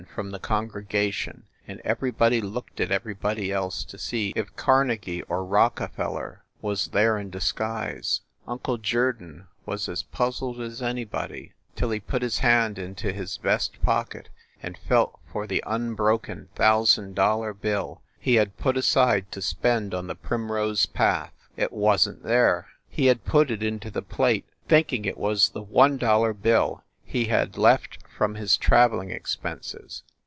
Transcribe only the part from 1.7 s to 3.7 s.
everybody looked at everybody